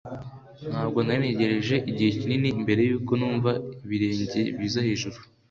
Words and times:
Ntabwo 0.71 0.99
nari 1.01 1.19
ntegereje 1.21 1.75
igihe 1.89 2.11
kinini 2.19 2.49
mbere 2.63 2.81
yuko 2.89 3.11
numva 3.19 3.51
ibirenge 3.85 4.41
biza 4.57 4.79
hejuru 4.87 5.17